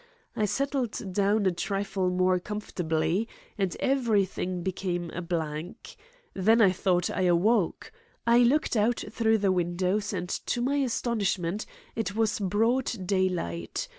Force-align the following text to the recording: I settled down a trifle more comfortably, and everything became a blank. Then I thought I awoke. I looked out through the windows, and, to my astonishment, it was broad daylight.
I 0.35 0.45
settled 0.45 1.13
down 1.13 1.45
a 1.45 1.51
trifle 1.51 2.09
more 2.09 2.39
comfortably, 2.39 3.27
and 3.55 3.77
everything 3.79 4.63
became 4.63 5.11
a 5.11 5.21
blank. 5.21 5.95
Then 6.33 6.59
I 6.59 6.71
thought 6.71 7.11
I 7.11 7.27
awoke. 7.27 7.91
I 8.25 8.39
looked 8.39 8.75
out 8.75 9.03
through 9.11 9.37
the 9.37 9.51
windows, 9.51 10.11
and, 10.11 10.27
to 10.29 10.59
my 10.59 10.77
astonishment, 10.77 11.67
it 11.95 12.15
was 12.15 12.39
broad 12.39 13.05
daylight. 13.05 13.89